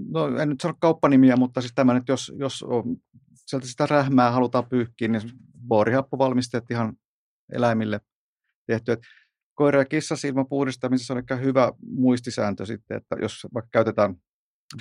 [0.09, 2.83] no en nyt sano kauppanimiä, mutta siis tämä nyt, jos, jos on,
[3.33, 5.21] sieltä sitä rähmää halutaan pyyhkiä, niin
[5.67, 6.93] boorihappovalmisteet ihan
[7.53, 8.01] eläimille
[8.67, 8.91] tehty.
[8.91, 9.01] Et
[9.61, 14.15] koira- ja kissasilman puhdistamisessa on ehkä hyvä muistisääntö sitten, että jos vaikka käytetään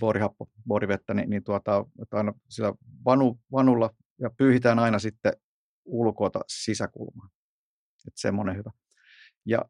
[0.01, 2.73] boorihappo, boorivettä, niin, niin tuota, että aina sillä
[3.05, 5.33] vanu, vanulla ja pyyhitään aina sitten
[5.85, 7.31] ulkoota sisäkulmaan.
[8.07, 8.71] Että semmoinen hyvä.
[9.47, 9.65] Ja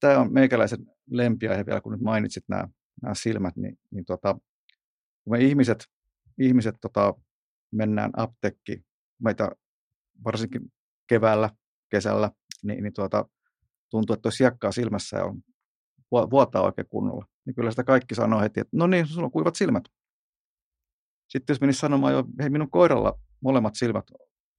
[0.00, 0.78] tämä on meikäläisen
[1.10, 2.68] lempiaihe vielä, kun nyt mainitsit nämä,
[3.02, 4.32] nämä silmät, niin, niin tuota,
[5.24, 5.84] kun me ihmiset,
[6.40, 7.14] ihmiset tota,
[7.72, 8.84] mennään apteekki,
[9.22, 9.50] meitä
[10.24, 10.62] varsinkin
[11.08, 11.50] keväällä,
[11.90, 12.30] kesällä,
[12.62, 13.24] niin, niin tuota,
[13.90, 15.42] tuntuu, että olisi hiekkaa silmässä ja on,
[16.30, 17.26] vuotaa oikein kunnolla.
[17.46, 19.84] Niin kyllä sitä kaikki sanoo heti, että no niin, sulla on kuivat silmät.
[21.28, 24.04] Sitten jos menisi sanomaan jo, hei minun koiralla molemmat silmät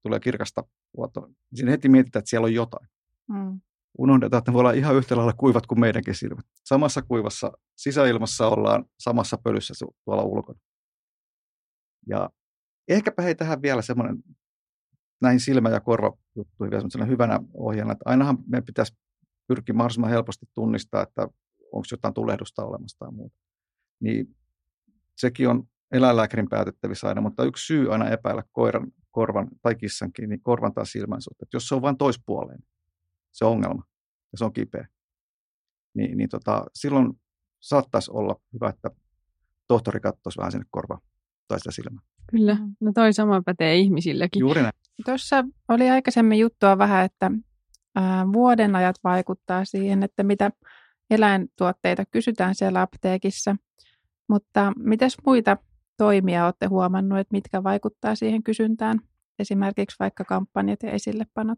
[0.02, 0.63] tulee kirkasta
[0.98, 2.88] vuotoa, niin siinä heti mietitään, että siellä on jotain.
[3.30, 3.62] Mm.
[3.98, 6.46] Unohdetaan, että ne voi olla ihan yhtä lailla kuivat kuin meidänkin silmät.
[6.65, 9.74] Samassa kuivassa sisäilmassa ollaan samassa pölyssä
[10.06, 10.60] tuolla ulkona.
[12.08, 12.30] Ja
[12.88, 14.24] ehkäpä hei tähän vielä semmoinen
[15.22, 18.98] näihin silmä- ja korvajuttuihin vielä hyvänä ohjeena, että ainahan meidän pitäisi
[19.50, 21.22] pyrkiä mahdollisimman helposti tunnistaa, että
[21.72, 23.36] onko jotain tulehdusta olemassa tai muuta.
[24.00, 24.36] Niin
[25.18, 30.42] sekin on eläinlääkärin päätettävissä aina, mutta yksi syy aina epäillä koiran, korvan tai kissankin, niin
[30.42, 31.50] korvan tai silmän suhteen.
[31.54, 32.60] Jos se on vain toispuoleen,
[33.32, 33.84] se on ongelma
[34.32, 34.88] ja se on kipeä,
[35.94, 37.14] niin, niin tota, silloin
[37.60, 38.92] saattaisi olla hyvä, että
[39.68, 41.02] tohtori katsoisi vähän sinne korvaan
[41.48, 42.02] tai sitä silmää.
[42.32, 44.40] Kyllä, no toi sama pätee ihmisillekin.
[44.40, 44.74] Juuri näin.
[45.06, 47.32] Tuossa oli aikaisemmin juttua vähän, että
[48.34, 50.52] vuoden ajat vaikuttaa siihen, että mitä
[51.10, 53.56] eläintuotteita kysytään siellä apteekissa.
[54.30, 55.58] Mutta mitäs muita
[55.98, 59.00] toimia olette huomannut, että mitkä vaikuttaa siihen kysyntään?
[59.40, 61.58] Esimerkiksi vaikka kampanjat ja esillepanot.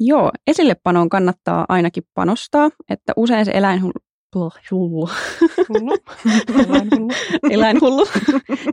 [0.00, 3.92] Joo, esillepanoon kannattaa ainakin panostaa, että usein se eläinhullu,
[4.70, 5.08] hullu.
[5.68, 5.96] Hullu.
[6.68, 7.10] Eläinhullu.
[7.50, 8.06] Eläinhullu.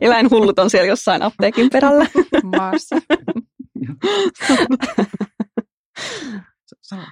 [0.00, 2.06] Eläinhullut on siellä jossain apteekin perällä.
[2.42, 2.96] Maassa.
[6.90, 7.06] Sano,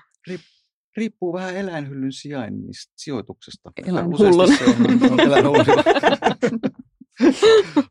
[0.97, 3.73] riippuu vähän eläinhyllyn sijainnista, sijoituksesta.
[3.87, 4.49] Eläinhullun.
[5.11, 5.67] On eläinhullun.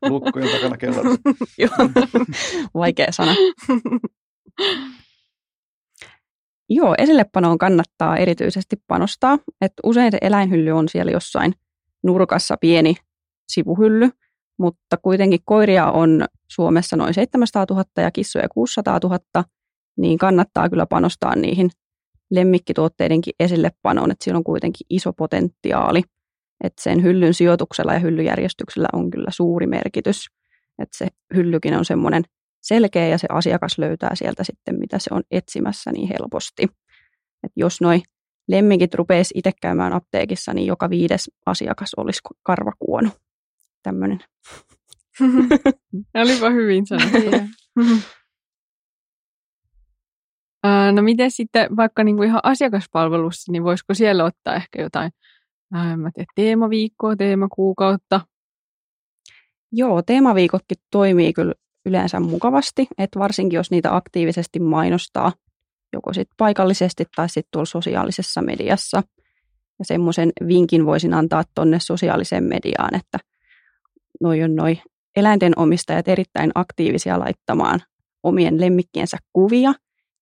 [0.10, 0.96] Lukkojen takana.
[1.58, 1.90] Joo,
[2.74, 3.36] vaikea sana.
[6.70, 9.38] Joo, esillepanoon kannattaa erityisesti panostaa.
[9.62, 11.54] että usein se eläinhylly on siellä jossain
[12.04, 12.96] nurkassa pieni
[13.48, 14.10] sivuhylly,
[14.60, 19.20] mutta kuitenkin koiria on Suomessa noin 700 000 ja kissoja 600 000,
[19.98, 21.70] niin kannattaa kyllä panostaa niihin
[22.32, 26.02] lemmikkituotteidenkin esillepanoon, että siinä on kuitenkin iso potentiaali.
[26.64, 30.26] Että sen hyllyn sijoituksella ja hyllyjärjestyksellä on kyllä suuri merkitys.
[30.80, 32.24] Että se hyllykin on semmoinen
[32.62, 36.64] selkeä ja se asiakas löytää sieltä sitten, mitä se on etsimässä niin helposti.
[37.44, 38.02] Et jos noi
[38.48, 43.10] lemmikit rupeisi itse käymään apteekissa, niin joka viides asiakas olisi karvakuono.
[43.84, 44.20] Tämmöinen.
[46.24, 47.18] Olipa hyvin sanottu.
[50.92, 55.12] No miten sitten vaikka niinku ihan asiakaspalvelussa, niin voisiko siellä ottaa ehkä jotain
[55.72, 58.22] mä tiedän, teemaviikkoa, teemakuukautta?
[59.72, 61.54] Joo, teemaviikotkin toimii kyllä
[61.86, 65.32] yleensä mukavasti, että varsinkin jos niitä aktiivisesti mainostaa,
[65.94, 69.04] joko sitten paikallisesti tai sitten tuolla sosiaalisessa mediassa.
[69.80, 73.20] Ja semmoisen vinkin voisin antaa tuonne sosiaaliseen mediaan, että
[74.22, 74.82] noi on noi
[75.16, 77.82] eläinten omistajat erittäin aktiivisia laittamaan
[78.24, 79.74] omien lemmikkiensä kuvia,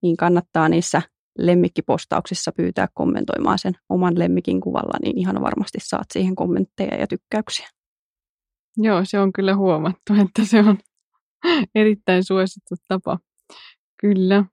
[0.05, 1.01] niin kannattaa niissä
[1.37, 7.67] lemmikkipostauksissa pyytää kommentoimaan sen oman lemmikin kuvalla, niin ihan varmasti saat siihen kommentteja ja tykkäyksiä.
[8.77, 10.77] Joo, se on kyllä huomattu, että se on
[11.75, 13.19] erittäin suosittu tapa.
[14.01, 14.45] Kyllä.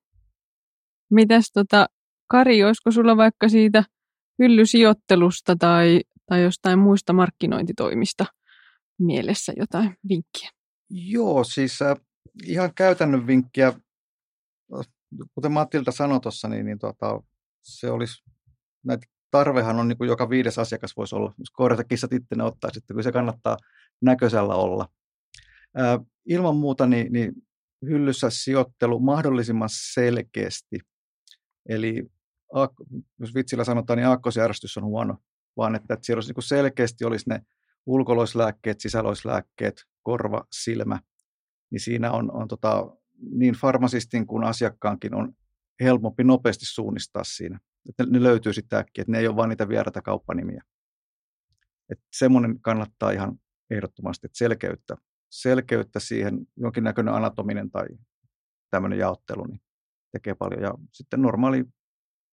[1.11, 1.87] Mitäs tota,
[2.31, 3.85] Kari, olisiko sulla vaikka siitä
[4.43, 8.27] hyllysijoittelusta tai, tai jostain muista markkinointitoimista
[8.99, 10.51] mielessä jotain vinkkiä?
[10.91, 11.97] Joo, siis äh,
[12.47, 13.73] ihan käytännön vinkkiä,
[15.35, 17.23] kuten Matilta sanoi tuossa, niin, niin tota,
[17.63, 18.25] se olisi
[18.85, 21.35] näitä tarvehan on niin kuin joka viides asiakas voisi olla.
[21.39, 23.57] Jos koirat ja kissat itse ne ottaa sitten, kun se kannattaa
[24.03, 24.89] näköisellä olla.
[25.77, 27.33] Ää, ilman muuta niin, niin
[27.87, 30.79] hyllyssä sijoittelu mahdollisimman selkeästi.
[31.69, 32.11] Eli
[33.19, 35.17] jos vitsillä sanotaan, niin aakkosjärjestys on huono,
[35.57, 37.41] vaan että, että siellä olisi niin selkeästi olisi ne
[37.87, 41.01] ulkoloislääkkeet, sisäloislääkkeet, korva, silmä,
[41.71, 42.97] niin siinä on, on tota,
[43.31, 45.33] niin farmasistin kuin asiakkaankin on
[45.81, 47.61] helpompi nopeasti suunnistaa siinä.
[47.89, 50.63] Että ne löytyy sitten äkkiä, että ne ei ole vain niitä vieraita kauppanimiä.
[51.91, 53.39] Että semmoinen kannattaa ihan
[53.71, 54.97] ehdottomasti, että selkeyttä,
[55.31, 57.87] selkeyttä siihen, jonkinnäköinen anatominen tai
[58.71, 59.61] tämmöinen jaottelu, niin
[60.13, 60.63] tekee paljon.
[60.63, 61.65] Ja sitten normaali,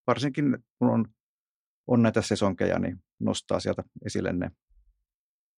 [0.07, 1.05] varsinkin kun on,
[1.87, 4.51] on näitä sesonkeja, niin nostaa sieltä esille ne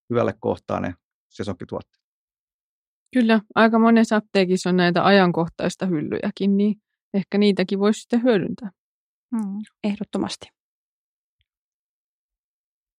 [0.10, 0.96] hyvälle kohtaa ne
[1.30, 2.01] sesonkituotteet.
[3.13, 6.76] Kyllä, aika monessa apteekissa on näitä ajankohtaista hyllyjäkin, niin
[7.13, 8.71] ehkä niitäkin voisi sitten hyödyntää.
[9.32, 9.60] Mm.
[9.84, 10.47] Ehdottomasti.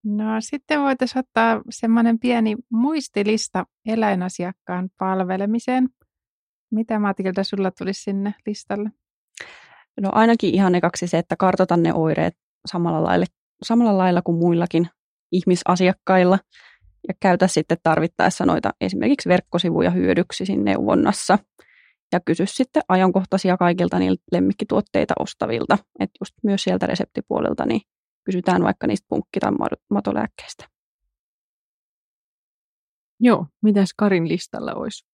[0.05, 5.89] No sitten voitaisiin ottaa semmoinen pieni muistilista eläinasiakkaan palvelemiseen.
[6.71, 8.89] Mitä Matilda sulla tulisi sinne listalle?
[10.01, 12.33] No ainakin ihan ekaksi se, että kartoitan ne oireet
[12.65, 13.25] samalla lailla,
[13.63, 14.89] samalla lailla kuin muillakin
[15.31, 16.39] ihmisasiakkailla
[17.07, 21.39] ja käytä sitten tarvittaessa noita esimerkiksi verkkosivuja hyödyksi siinä neuvonnassa
[22.11, 27.81] ja kysy sitten ajankohtaisia kaikilta niiltä lemmikkituotteita ostavilta, että just myös sieltä reseptipuolelta niin
[28.23, 29.51] kysytään vaikka niistä punkki- tai
[29.89, 30.67] matolääkkeistä.
[33.19, 35.05] Joo, mitäs Karin listalla olisi?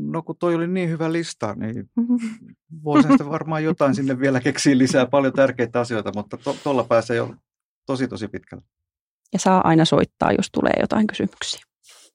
[0.00, 1.90] No kun toi oli niin hyvä lista, niin
[2.84, 7.16] voisin sitä varmaan jotain sinne vielä keksiä lisää, paljon tärkeitä asioita, mutta tuolla to, pääsee
[7.16, 7.34] jo
[7.86, 8.64] tosi tosi pitkälle.
[9.32, 11.60] Ja saa aina soittaa, jos tulee jotain kysymyksiä.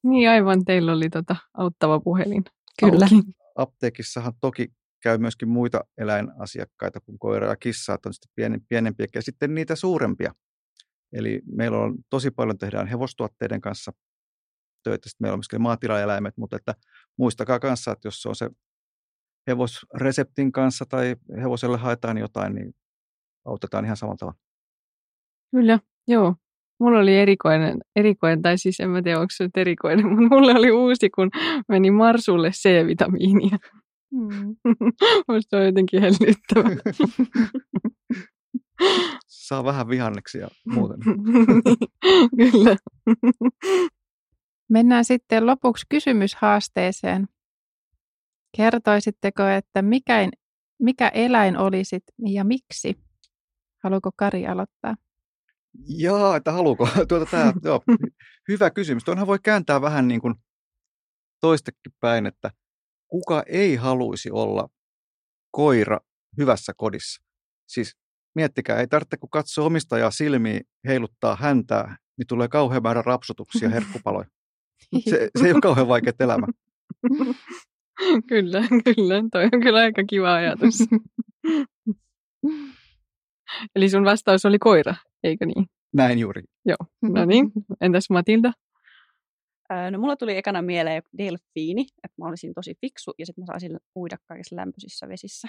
[0.03, 2.43] Niin aivan, teillä oli tota auttava puhelin.
[2.79, 3.05] Kyllä.
[3.11, 3.31] Auki.
[3.55, 4.67] Apteekissahan toki
[5.03, 9.75] käy myöskin muita eläinasiakkaita kuin koira ja kissa, että on sitten pienempiä ja sitten niitä
[9.75, 10.33] suurempia.
[11.13, 13.91] Eli meillä on tosi paljon tehdään hevostuotteiden kanssa
[14.83, 16.75] töitä, sitten meillä on myöskin maatilaeläimet, mutta että
[17.17, 18.49] muistakaa kanssa, että jos se on se
[19.47, 22.73] hevosreseptin kanssa tai hevoselle haetaan jotain, niin
[23.45, 24.39] autetaan ihan samalla tavalla.
[25.51, 26.35] Kyllä, joo.
[26.81, 30.53] Mulla oli erikoinen, erikoinen, tai siis en mä tiedä, onko se nyt erikoinen, mutta mulle
[30.55, 31.29] oli uusi, kun
[31.67, 33.57] meni Marsulle C-vitamiinia.
[34.11, 34.55] Mm.
[35.27, 36.69] Musta on jotenkin hellyttävä.
[39.27, 40.97] Saa vähän vihanneksia muuten.
[42.37, 42.77] Kyllä.
[44.69, 47.27] Mennään sitten lopuksi kysymyshaasteeseen.
[48.57, 50.29] Kertoisitteko, että mikä,
[50.79, 52.97] mikä eläin olisit ja miksi?
[53.83, 54.95] Haluatko Kari aloittaa?
[55.87, 56.87] Jaa, että haluuko?
[57.09, 57.81] Tuota, tää, joo,
[58.47, 59.03] hyvä kysymys.
[59.03, 60.35] Tuonhan voi kääntää vähän niin kuin
[61.41, 62.51] toistekin päin, että
[63.07, 64.67] kuka ei haluisi olla
[65.51, 65.99] koira
[66.37, 67.23] hyvässä kodissa?
[67.67, 67.97] Siis
[68.35, 74.27] miettikää, ei tarvitse kun katsoa omistajaa silmiin, heiluttaa häntää, niin tulee kauhean määrä rapsutuksia herkkupaloja.
[75.09, 76.47] Se, se ei ole kauhean vaikea elämä.
[78.29, 79.23] kyllä, kyllä.
[79.31, 80.75] Toi on kyllä aika kiva ajatus.
[83.75, 85.65] Eli sun vastaus oli koira, eikö niin?
[85.93, 86.43] Näin juuri.
[86.65, 87.51] Joo, no niin.
[87.81, 88.51] Entäs Matilda?
[89.91, 93.79] No mulla tuli ekana mieleen delfiini, että mä olisin tosi fiksu ja sitten mä saisin
[93.95, 95.47] uida kaikissa lämpöisissä vesissä.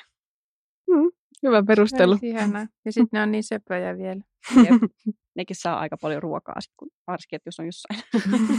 [0.91, 1.11] Mm,
[1.43, 2.19] hyvä perustelu.
[2.23, 2.67] Ihanaa.
[2.85, 4.23] Ja sitten ne on niin söpöjä vielä.
[4.57, 4.83] Jep.
[5.37, 8.03] Nekin saa aika paljon ruokaa, sit, kun, varsinkin että jos on jossain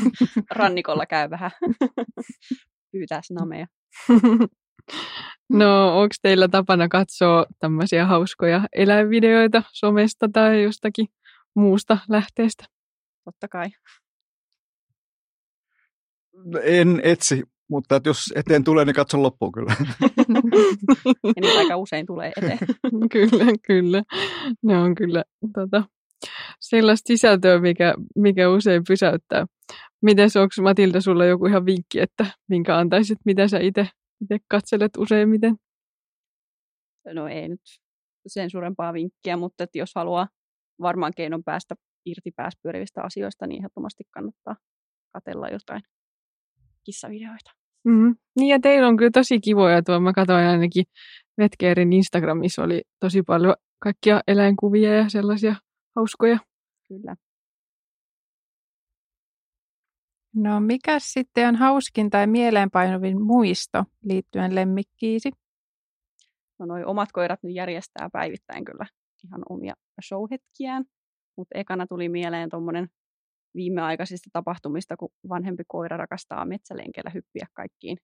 [0.60, 1.51] rannikolla käy vähän
[2.91, 3.67] pyytää snameja.
[5.54, 11.08] No, onko teillä tapana katsoa tämmöisiä hauskoja eläinvideoita somesta tai jostakin
[11.56, 12.66] muusta lähteestä?
[13.26, 13.66] Totta kai.
[16.63, 19.76] En etsi, mutta että jos eteen tulee, niin katson loppuun kyllä.
[21.24, 22.60] ja niitä aika usein tulee eteen.
[23.13, 24.04] kyllä, kyllä.
[24.63, 25.84] Ne on kyllä tota,
[26.60, 29.46] sellaista sisältöä, mikä, mikä usein pysäyttää.
[30.02, 33.88] Miten onko Matilda sulla joku ihan vinkki, että minkä antaisit, mitä sä itse
[34.47, 35.55] katselet useimmiten?
[37.13, 37.62] No ei nyt
[38.27, 40.27] sen suurempaa vinkkiä, mutta että jos haluaa
[40.81, 44.55] varmaan keinon päästä irti pääspyörivistä asioista, niin ehdottomasti kannattaa
[45.13, 45.81] katella jotain
[46.86, 47.51] kissavideoita.
[47.88, 48.15] Mm-hmm.
[48.39, 49.99] Niin ja teillä on kyllä tosi kivoja tuo.
[49.99, 50.86] Mä katsoin ainakin
[51.38, 55.55] Vetkeerin Instagramissa oli tosi paljon kaikkia eläinkuvia ja sellaisia
[55.95, 56.38] hauskoja.
[56.88, 57.15] Kyllä.
[60.36, 65.32] No mikä sitten on hauskin tai mieleenpainuvin muisto liittyen lemmikkiisi?
[66.60, 68.86] No noi omat koirat nyt järjestää päivittäin kyllä
[69.24, 69.74] ihan omia
[70.08, 70.86] showhetkiään.
[71.38, 72.88] Mutta ekana tuli mieleen tuommoinen
[73.56, 77.98] viimeaikaisista tapahtumista, kun vanhempi koira rakastaa metsälenkellä hyppiä kaikkiin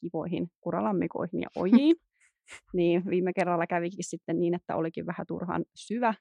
[0.00, 1.96] kivoihin kuralammikoihin ja ojiin.
[2.76, 6.14] niin viime kerralla kävikin sitten niin, että olikin vähän turhan syvä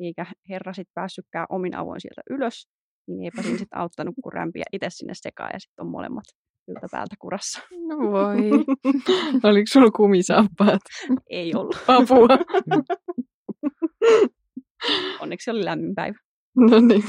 [0.00, 2.68] eikä herra sitten päässytkään omin avoin sieltä ylös,
[3.06, 6.24] niin eipä siinä sitten auttanut, kun rämpiä itse sinne sekaan ja sitten on molemmat
[6.68, 7.60] yltä päältä kurassa.
[7.88, 8.36] No voi.
[9.50, 10.80] Oliko sulla kumisaappaat?
[11.30, 11.76] Ei ollut.
[11.88, 12.28] Apua.
[15.20, 16.18] Onneksi oli lämmin päivä.
[16.56, 17.04] No niin.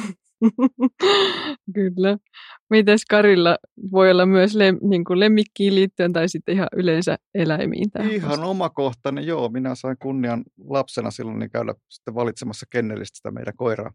[1.74, 2.18] Kyllä.
[2.70, 3.58] Mites Karilla
[3.92, 7.92] voi olla myös lem, niin kuin lemmikkiin liittyen tai sitten ihan yleensä eläimiin?
[7.92, 9.50] tähän Ihan vasta- omakohtainen, joo.
[9.50, 13.92] Minä sain kunnian lapsena silloin niin käydä sitten valitsemassa kennelistä sitä meidän koiraa.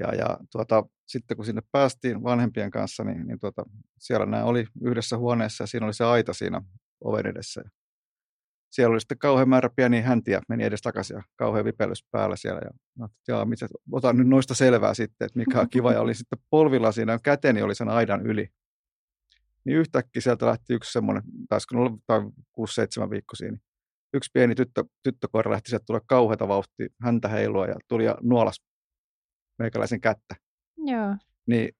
[0.00, 3.62] Ja, ja tuota, sitten kun sinne päästiin vanhempien kanssa, niin, niin tuota,
[3.98, 6.62] siellä nämä oli yhdessä huoneessa ja siinä oli se aita siinä
[7.04, 7.62] oven edessä.
[8.70, 12.60] Siellä oli sitten kauhean määrä pieniä häntiä, meni edes takaisin ja kauhean vipellys päällä siellä.
[12.64, 12.70] Ja
[13.04, 15.92] että jaa, mitä, otan nyt noista selvää sitten, että mikä on kiva.
[15.92, 18.48] Ja oli sitten polvilla siinä, käteni oli sen aidan yli.
[19.64, 23.62] Niin yhtäkkiä sieltä lähti yksi semmoinen, taisiko olla tai 6-7 viikkoisia, niin
[24.14, 28.62] yksi pieni tyttö, tyttökoira lähti sieltä tulee kauheata vauhtia, häntä heilua ja tuli ja nuolas
[29.60, 30.34] meikäläisen kättä.
[30.76, 31.16] Joo.
[31.46, 31.70] Niin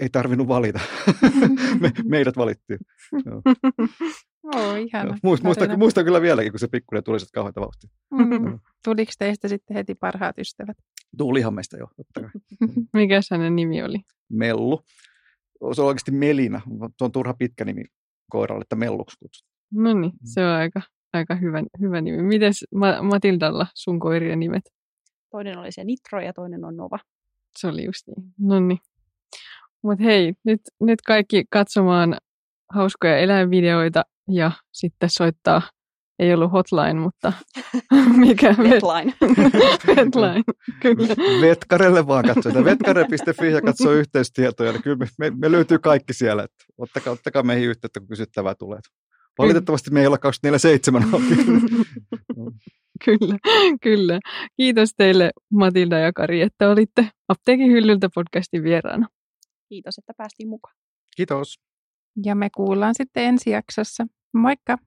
[0.00, 0.80] ei tarvinnut valita.
[1.80, 2.78] Me, meidät valittiin.
[3.26, 3.42] Joo.
[4.54, 5.18] Oo, ihana.
[5.22, 7.90] Muist, muistan, muistan kyllä vieläkin, kun se pikkuinen tuli sieltä kauheata vauhtia.
[8.10, 8.58] Mm.
[8.84, 10.76] Tuliko teistä sitten heti parhaat ystävät?
[11.18, 12.30] Tuulihan meistä jo, totta kai.
[12.92, 13.98] Mikäs hänen nimi oli?
[14.28, 14.80] Mellu.
[15.72, 16.60] Se on oikeasti Melina.
[16.98, 17.84] Se on turha pitkä nimi
[18.30, 19.54] koiralle, että Melluksi kutsutaan.
[19.74, 22.22] No niin, se on aika, aika hyvä, hyvä nimi.
[22.22, 24.62] Mites Ma- Matildalla sun koirien nimet?
[25.30, 26.98] Toinen oli se Nitro ja toinen on Nova.
[27.58, 28.32] Se oli just niin.
[28.38, 28.78] No niin.
[29.82, 32.16] Mutta hei, nyt, nyt kaikki katsomaan
[32.72, 35.62] hauskoja eläinvideoita ja sitten soittaa,
[36.18, 37.32] ei ollut hotline, mutta
[38.16, 39.14] mikä Deadline.
[39.86, 40.42] Petline,
[40.80, 41.14] kyllä.
[41.40, 42.64] Vetkarelle vaan katsoo.
[42.64, 44.72] Vetkare.fi ja katsoo yhteystietoja.
[44.72, 46.42] Niin kyllä me, me, me, löytyy kaikki siellä.
[46.42, 48.80] Että ottakaa, ottakaa meihin yhteyttä, kun kysyttävää tulee.
[49.38, 50.18] Valitettavasti me ei olla
[51.02, 51.36] 24-7 auki.
[53.04, 53.38] Kyllä,
[53.82, 54.18] kyllä.
[54.56, 59.08] Kiitos teille Matilda ja Kari, että olitte Apteekin hyllyltä podcastin vieraana.
[59.68, 60.74] Kiitos, että päästiin mukaan.
[61.16, 61.60] Kiitos.
[62.24, 64.06] Ja me kuullaan sitten ensi jaksossa.
[64.34, 64.78] Moikka!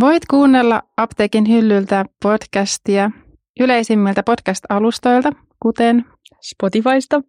[0.00, 3.10] Voit kuunnella Apteekin hyllyltä podcastia
[3.60, 6.04] yleisimmiltä podcast-alustoilta, kuten
[6.40, 7.22] Spotifysta.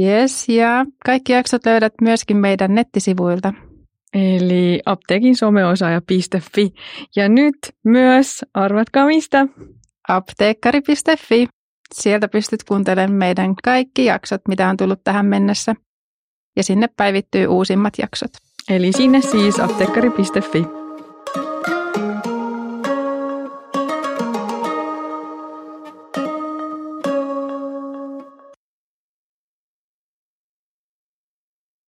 [0.00, 3.52] Yes, ja kaikki jaksot löydät myöskin meidän nettisivuilta.
[4.14, 6.74] Eli apteekin someosaaja.fi.
[7.16, 9.46] Ja nyt myös, arvatkaa mistä?
[10.08, 11.48] apteekkari.fi.
[11.94, 15.74] Sieltä pystyt kuuntelemaan meidän kaikki jaksot, mitä on tullut tähän mennessä.
[16.56, 18.30] Ja sinne päivittyy uusimmat jaksot.
[18.68, 20.79] Eli sinne siis apteekkari.fi.